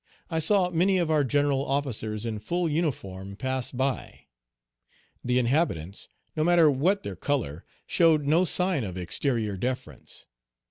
I 0.31 0.39
saw 0.39 0.71
many 0.71 0.97
of 0.97 1.11
our 1.11 1.23
general 1.23 1.63
officers 1.63 2.25
in 2.25 2.39
full 2.39 2.67
uniform 2.67 3.35
pass 3.35 3.71
by; 3.71 4.21
the 5.23 5.37
inhabitants, 5.37 6.07
no 6.35 6.43
matter 6.43 6.71
what 6.71 7.03
their 7.03 7.15
color, 7.15 7.63
showed 7.85 8.25
no 8.25 8.43
sign 8.43 8.83
of 8.83 8.97
exterior 8.97 9.57
deference. 9.57 10.25